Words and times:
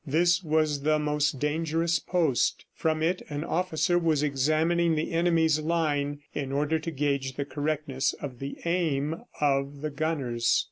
This 0.07 0.41
was 0.41 0.81
the 0.81 0.97
most 0.97 1.37
dangerous 1.39 1.99
post. 1.99 2.65
From 2.73 3.03
it, 3.03 3.21
an 3.29 3.43
officer 3.43 3.99
was 3.99 4.23
examining 4.23 4.95
the 4.95 5.11
enemy's 5.11 5.59
line 5.59 6.21
in 6.33 6.51
order 6.51 6.79
to 6.79 6.89
gauge 6.89 7.33
the 7.35 7.45
correctness 7.45 8.13
of 8.13 8.39
the 8.39 8.57
aim 8.65 9.15
of 9.39 9.81
the 9.81 9.91
gunners. 9.91 10.59